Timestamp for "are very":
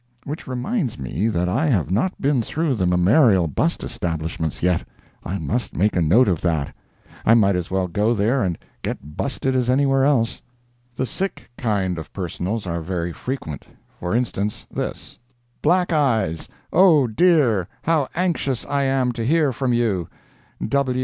12.65-13.13